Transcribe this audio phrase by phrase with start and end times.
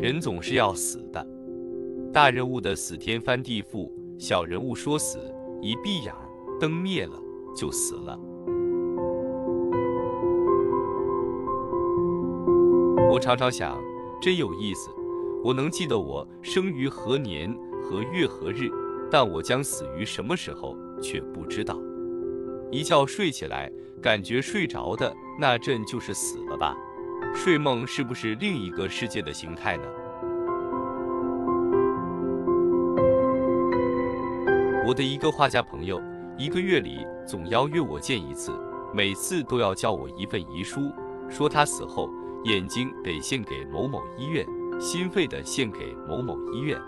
[0.00, 1.26] 人总是要死的，
[2.12, 5.18] 大人物的死天翻地覆，小人物说死
[5.60, 6.14] 一闭眼，
[6.60, 7.20] 灯灭了
[7.52, 8.16] 就死了。
[13.10, 13.76] 我常常想，
[14.22, 14.88] 真有意思。
[15.42, 17.52] 我能记得我生于何年
[17.82, 18.70] 何月何日，
[19.10, 21.76] 但我将死于什么时候却不知道。
[22.70, 23.68] 一觉睡起来，
[24.00, 26.76] 感觉睡着的那阵就是死了吧？
[27.34, 29.84] 睡梦是不是另一个世界的形态呢？
[34.86, 36.00] 我的一个画家朋友，
[36.36, 38.52] 一个月里总邀约我见一次，
[38.92, 40.92] 每次都要叫我一份遗书，
[41.28, 42.10] 说他死后
[42.44, 44.46] 眼睛得献给某某医院。
[44.80, 46.80] 心肺的献给某某医院。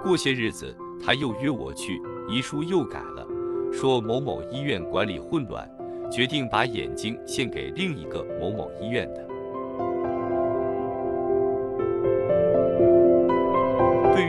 [0.00, 0.72] 过些日子，
[1.04, 3.26] 他又约我去，遗书又改了，
[3.72, 5.68] 说某某医院管理混乱，
[6.08, 9.29] 决定把眼睛献给另一个某某医院的。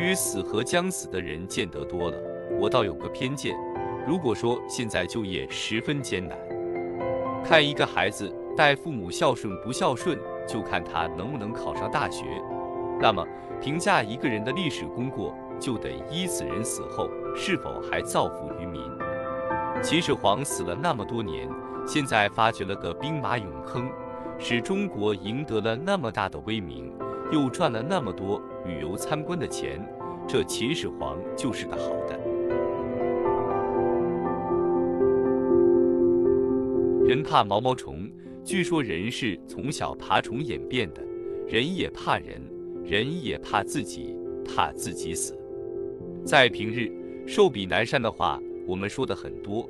[0.02, 2.18] 于死和将死的人见得多了，
[2.60, 3.56] 我倒有个偏见。
[4.08, 6.36] 如果说现在就业十分艰难，
[7.46, 12.26] 看一个孩子待父母孝顺不孝顺，就看他能不能考上大学。
[13.00, 13.24] 那么，
[13.62, 18.82] 评价一个人的历史功过，就得依此人死后是否还造福于民。
[19.84, 21.48] 秦始皇死了那么多年，
[21.86, 23.88] 现在发掘了个兵马俑坑，
[24.40, 26.92] 使中国赢得了那么大的威名，
[27.32, 29.80] 又赚了那么多旅游参观的钱，
[30.28, 32.20] 这秦始皇就是个好的。
[37.06, 38.10] 人怕毛毛虫，
[38.44, 41.02] 据说人是从小爬虫演变的，
[41.48, 42.42] 人也怕人。
[42.84, 45.38] 人也怕自己，怕自己死。
[46.26, 46.92] 在平日，
[47.28, 49.70] 寿比南山的话，我们说的很多。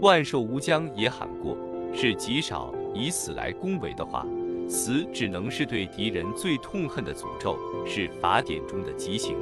[0.00, 1.58] 万寿无疆也喊过，
[1.92, 4.24] 是极少以死来恭维的话。
[4.68, 9.36] 死只能是对敌人最痛恨的诅咒，是法典中的极刑。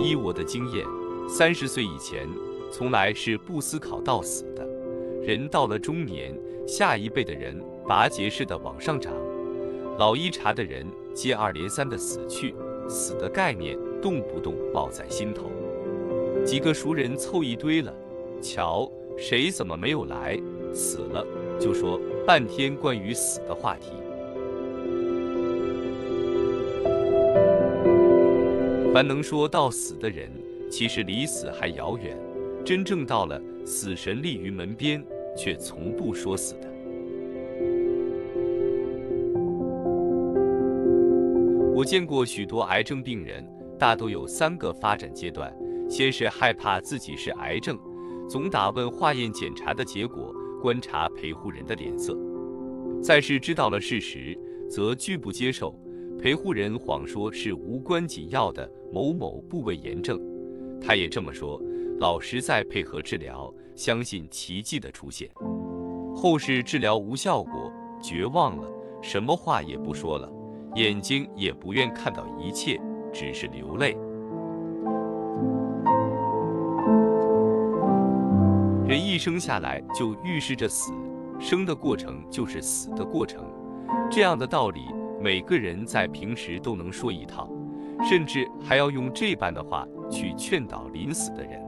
[0.00, 0.84] 依我的经验，
[1.28, 2.28] 三十岁以前，
[2.70, 4.66] 从来是不思考到死的。
[5.22, 6.32] 人到了中年，
[6.66, 9.12] 下一辈的人拔节似的往上涨，
[9.98, 12.54] 老一茬的人接二连三的死去，
[12.88, 15.50] 死的概念动不动抱在心头。
[16.44, 17.92] 几个熟人凑一堆了，
[18.40, 20.38] 瞧谁怎么没有来？
[20.72, 21.26] 死了
[21.58, 23.92] 就说半天关于死的话题。
[28.92, 30.30] 凡能说到死的人，
[30.70, 32.16] 其实离死还遥远。
[32.64, 35.04] 真正到了死神立于门边。
[35.36, 36.72] 却从不说死的。
[41.74, 43.46] 我见过许多癌症病人，
[43.78, 45.54] 大都有三个发展阶段：
[45.90, 47.78] 先是害怕自己是癌症，
[48.28, 52.14] 总打问化验检查的结果，观察陪护人的脸色；
[53.02, 54.38] 再是知道了事实，
[54.68, 55.78] 则拒不接受，
[56.18, 60.20] 陪护人谎说是无关紧要的某某部位炎症，
[60.80, 61.60] 他也这么说，
[61.98, 63.52] 老实在配合治疗。
[63.76, 65.30] 相信奇迹的出现，
[66.14, 67.70] 后世治疗无效果，
[68.02, 68.66] 绝望了，
[69.02, 70.32] 什么话也不说了，
[70.76, 72.80] 眼睛也不愿看到一切，
[73.12, 73.94] 只是流泪。
[79.16, 80.92] 一生下来就预示着死，
[81.40, 83.42] 生的过程就是死的过程，
[84.10, 84.82] 这样的道理，
[85.22, 87.50] 每个人在平时都能说一套，
[88.06, 91.58] 甚至还要用这般的话去劝导临死的人。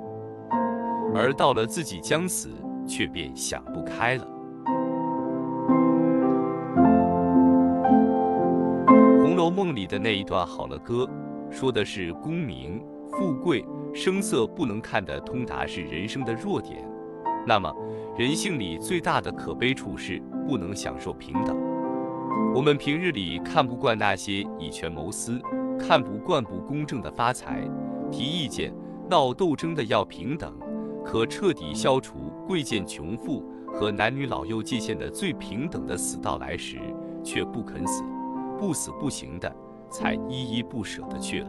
[1.14, 2.50] 而到了自己将死，
[2.86, 4.28] 却便想不开了。
[9.22, 11.08] 《红楼梦》里的那一段好了歌，
[11.50, 12.78] 说的是功名、
[13.12, 16.86] 富贵、声色不能看得通达是人生的弱点。
[17.48, 17.74] 那么，
[18.14, 21.56] 人性里最大的可悲处是不能享受平等。
[22.54, 25.40] 我们平日里看不惯那些以权谋私、
[25.80, 27.66] 看不惯不公正的发财、
[28.12, 28.70] 提意见、
[29.08, 30.54] 闹斗争的要平等。
[31.02, 36.76] 可彻底消除贵贱穷富和男女老幼界限的最平等的死到来时，
[37.24, 38.04] 却不肯死，
[38.58, 39.50] 不死不行的，
[39.88, 41.48] 才依依不舍的去了。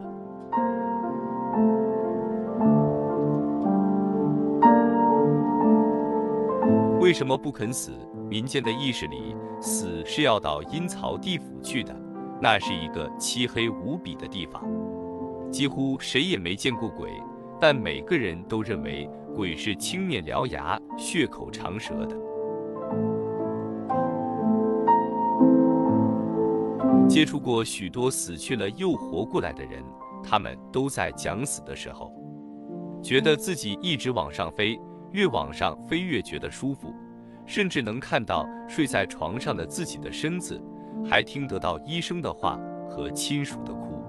[7.09, 7.91] 为什么不肯死？
[8.29, 11.91] 民间的意识里，死是要到阴曹地府去的，
[12.39, 14.63] 那是一个漆黑无比的地方，
[15.51, 17.09] 几乎谁也没见过鬼，
[17.59, 19.09] 但每个人都认为。
[19.35, 22.15] 鬼是青面獠牙、血口长舌的。
[27.07, 29.83] 接触过许多死去了又活过来的人，
[30.23, 32.13] 他们都在讲死的时候，
[33.01, 34.79] 觉得自己一直往上飞，
[35.11, 36.93] 越往上飞越觉得舒服，
[37.45, 40.61] 甚至能看到睡在床上的自己的身子，
[41.05, 42.59] 还听得到医生的话
[42.89, 44.03] 和亲属的哭。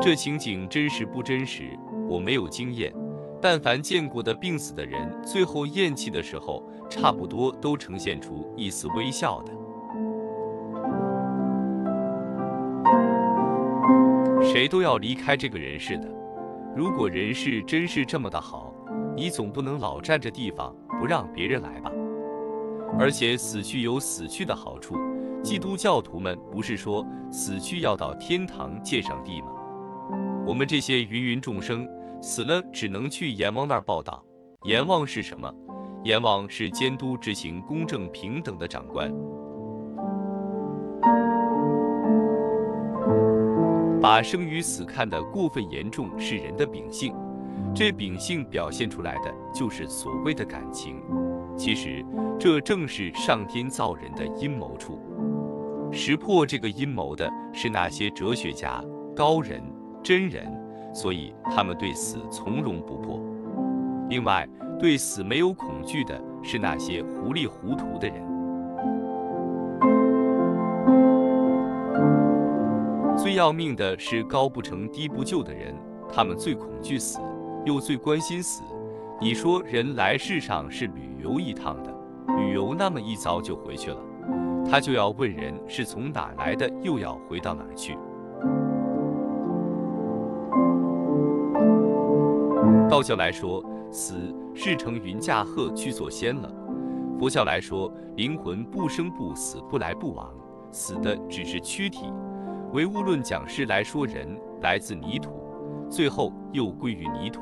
[0.00, 1.78] 这情景真实不真实？
[2.08, 2.92] 我没有经验，
[3.42, 9.52] 但凡见过的病死的人，最后咽气的时候，差不多都呈现出一丝微笑的。
[14.50, 16.08] 谁都要离开这个人世的。
[16.74, 18.72] 如果人世真是这么的好，
[19.14, 21.92] 你总不能老占着地方不让别人来吧？
[22.98, 24.96] 而且死去有死去的好处，
[25.42, 29.48] 基督教徒们不是说死去要到天堂见上帝吗？
[30.46, 31.86] 我们这些芸芸众生
[32.22, 34.24] 死了，只能去阎王那儿报道。
[34.64, 35.52] 阎王是什么？
[36.04, 39.12] 阎王是监督执行公正平等的长官。
[44.08, 47.14] 把生与死看得过分严重是人的秉性，
[47.74, 51.02] 这秉性表现出来的就是所谓的感情。
[51.58, 52.02] 其实
[52.40, 54.98] 这正是上天造人的阴谋处。
[55.92, 58.82] 识破这个阴谋的是那些哲学家、
[59.14, 59.62] 高人。
[60.02, 60.50] 真人，
[60.94, 63.20] 所以他们对死从容不迫。
[64.08, 64.48] 另外，
[64.80, 68.37] 对死没有恐惧的是那些糊里糊涂的人。
[73.18, 75.74] 最要命的是高不成低不就的人，
[76.08, 77.18] 他们最恐惧死，
[77.66, 78.62] 又最关心死。
[79.20, 81.92] 你说人来世上是旅游一趟的，
[82.36, 83.98] 旅游那么一遭就回去了，
[84.70, 87.98] 他就要问人是从哪来的，又要回到哪去。
[92.88, 94.14] 道教来说，死
[94.54, 96.48] 是乘云驾鹤去做仙了；
[97.18, 100.32] 佛教来说，灵魂不生不死，不来不往，
[100.70, 102.06] 死的只是躯体；
[102.72, 104.28] 唯物论讲师来说，人
[104.60, 105.30] 来自泥土，
[105.90, 107.40] 最后又归于泥土。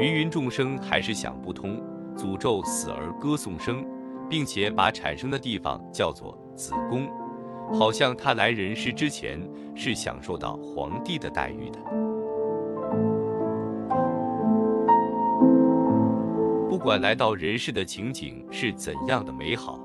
[0.00, 1.80] 芸芸众生还是想不通，
[2.16, 3.86] 诅咒死而歌颂生，
[4.28, 7.08] 并且把产生的地方叫做子宫。
[7.72, 9.40] 好像他来人世之前
[9.76, 11.78] 是享受到皇帝的待遇的。
[16.68, 19.80] 不管来到人世的情景是怎样的美好，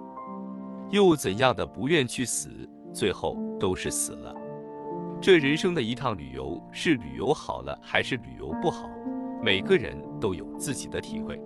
[0.91, 2.49] 又怎样的不愿去死，
[2.93, 4.35] 最后都是死了。
[5.21, 8.89] 这人生的一趟旅游，是旅游好了还是旅游不好，
[9.41, 11.39] 每个人都有自己的体会。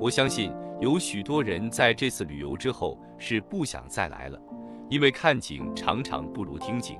[0.00, 4.40] 我相信有许多人在这次旅游之后是不想再来了。
[4.90, 6.98] 因为看景常常不如听景，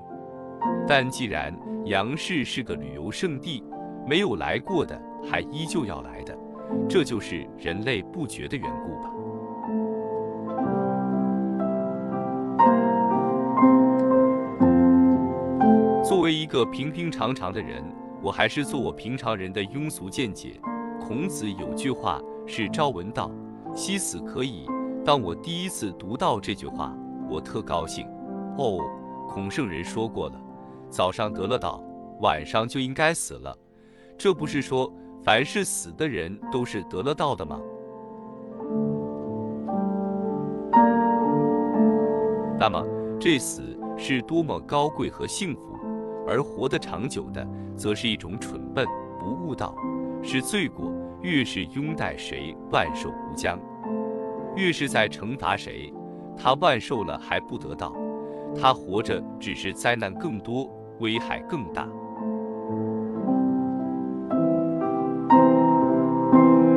[0.87, 1.57] 但既然
[1.87, 3.65] 杨氏是个旅游胜地，
[4.07, 6.39] 没有来过的还依旧要来的，
[6.87, 9.11] 这就是人类不绝的缘故吧。
[16.05, 17.85] 作为一个平平常常的人，
[18.23, 20.61] 我还是做我平常人的庸俗见解。
[21.01, 23.31] 孔子有句话是“朝闻道，
[23.75, 24.67] 夕死可矣”。
[25.05, 26.97] 当我第一次读到这句话。
[27.31, 28.09] 我特高兴，
[28.57, 28.81] 哦，
[29.29, 30.41] 孔圣人说过了，
[30.89, 31.79] 早上得了道，
[32.23, 33.55] 晚上就应该死了，
[34.17, 34.91] 这不是说
[35.23, 37.61] 凡是死的人都是得了道的吗？
[42.59, 42.85] 那么
[43.21, 45.79] 这死是多么高贵和幸福，
[46.27, 47.47] 而活得长久的，
[47.77, 48.87] 则是一种蠢笨
[49.19, 49.75] 不悟道，
[50.23, 50.93] 是罪过。
[51.21, 53.59] 越是拥戴谁，万寿无疆，
[54.55, 55.93] 越是在惩罚谁。
[56.37, 57.93] 他万寿了还不得道，
[58.55, 61.89] 他活着只是灾难更多，危害更大。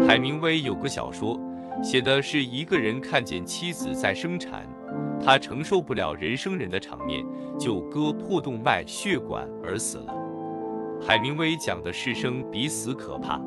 [0.08, 1.40] 海明威有个小说，
[1.84, 4.68] 写的是一个人看见妻子在生产，
[5.24, 7.26] 他承受不了人生人的场面，
[7.60, 10.14] 就割破动脉血管而死了。
[11.02, 13.40] 海明威讲的是生比死可怕。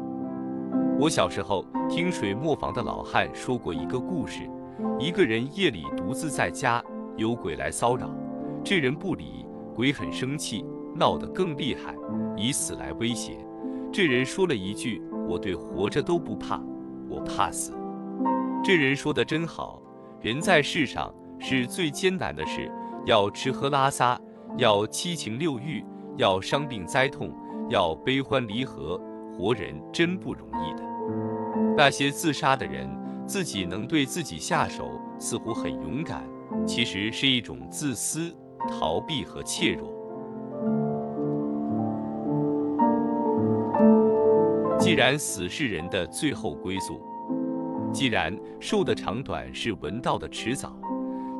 [0.98, 4.48] 我小时候听水磨坊的老汉说过一个故事。
[4.98, 6.82] 一个人夜里独自在家，
[7.16, 8.08] 有鬼来骚扰，
[8.64, 10.64] 这人不理，鬼很生气，
[10.94, 11.94] 闹得更厉害，
[12.36, 13.38] 以死来威胁。
[13.92, 16.60] 这人说了一句：“我对活着都不怕，
[17.08, 17.72] 我怕死。”
[18.64, 19.80] 这人说的真好，
[20.20, 22.70] 人在世上是最艰难的事，
[23.06, 24.20] 要吃喝拉撒，
[24.56, 25.84] 要七情六欲，
[26.16, 27.30] 要伤病灾痛，
[27.68, 29.00] 要悲欢离合，
[29.36, 30.84] 活人真不容易的。
[31.76, 32.88] 那些自杀的人。
[33.26, 36.22] 自己能对自己下手，似乎很勇敢，
[36.66, 38.30] 其实是一种自私、
[38.68, 39.90] 逃避和怯弱。
[44.78, 47.00] 既然死是人的最后归宿，
[47.94, 50.76] 既然寿的长短是闻道的迟早，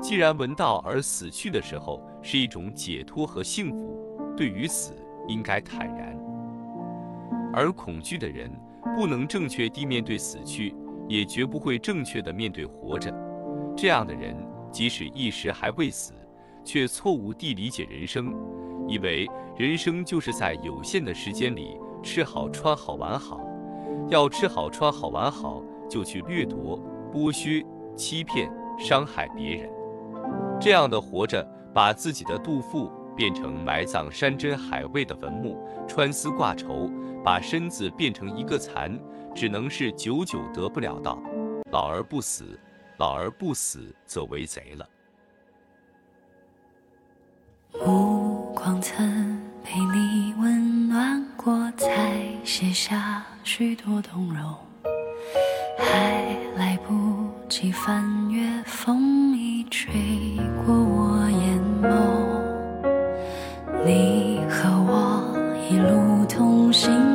[0.05, 4.93] 既然闻道而死去的时候是一种解脱和幸福，对于死
[5.27, 6.15] 应该坦然。
[7.55, 8.53] 而恐惧的人
[8.95, 10.77] 不能正确地面对死去，
[11.09, 13.11] 也绝不会正确地面对活着。
[13.75, 14.37] 这样的人，
[14.71, 16.13] 即使一时还未死，
[16.63, 18.31] 却错误地理解人生，
[18.87, 23.41] 以为人生就是在有限的时间里吃好穿好玩好，
[24.11, 26.79] 要吃好穿好玩好，就去掠夺、
[27.11, 27.65] 剥削、
[27.97, 29.71] 欺骗、伤害别人。
[30.61, 36.91] 这样的活着，把自己的肚腹变成埋葬山珍海味的坟墓，穿丝挂绸。
[37.25, 39.01] 把身子变成一个蚕，
[39.35, 41.19] 只能是久久得不了道。
[41.73, 42.61] 老而不死，
[42.99, 44.87] 老而不死则为贼了。
[47.83, 54.55] 目光曾被你温暖过，才写下许多动容，
[55.79, 59.34] 还来不及翻阅，风
[59.71, 59.93] 吹
[60.65, 61.89] 过我眼眸。
[63.85, 65.37] 你和我
[65.71, 67.15] 一路同行。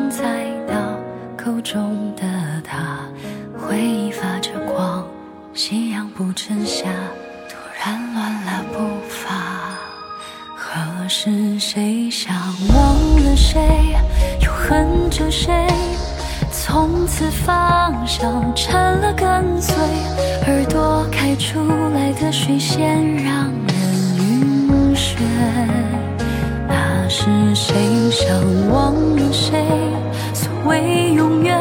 [1.61, 2.23] 中的
[2.63, 2.99] 他，
[3.55, 5.05] 回忆发着光，
[5.53, 6.85] 夕阳不沉下，
[7.47, 9.75] 突然乱了步伐。
[10.55, 12.33] 何时谁想
[12.69, 13.59] 忘了谁，
[14.41, 15.53] 又恨着谁？
[16.71, 19.73] 从此方向成了跟随，
[20.45, 21.59] 耳朵开出
[21.95, 23.75] 来的水仙让人
[24.19, 25.17] 晕眩。
[26.67, 27.73] 那是谁
[28.11, 28.29] 想
[28.69, 29.65] 忘了谁？
[30.31, 31.59] 所谓永远。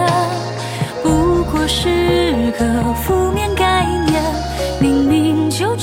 [1.02, 4.22] 不过是个负面概念，
[4.78, 5.74] 明明就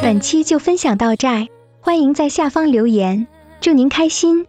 [0.00, 1.46] 本期就分享到这儿，
[1.82, 3.28] 欢迎在下方留言，
[3.60, 4.46] 祝您开心。